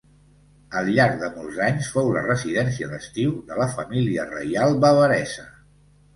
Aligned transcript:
Al 0.79 0.87
llarg 0.95 1.19
de 1.23 1.29
molts 1.35 1.59
anys 1.65 1.89
fou 1.97 2.09
la 2.15 2.23
residència 2.29 2.89
d'estiu 2.95 3.35
de 3.51 3.59
la 3.61 3.69
família 3.75 4.27
reial 4.33 4.77
bavaresa. 4.89 5.47